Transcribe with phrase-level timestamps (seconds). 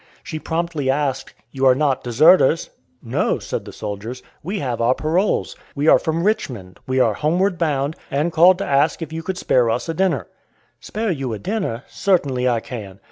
[0.23, 2.71] She promptly asked, "You are not deserters?"
[3.03, 5.55] "No," said the soldiers, "we have our paroles.
[5.75, 9.37] We are from Richmond; we are homeward bound, and called to ask if you could
[9.37, 10.25] spare us a dinner?"
[10.79, 11.83] "Spare you a dinner?
[11.87, 12.99] certainly I can.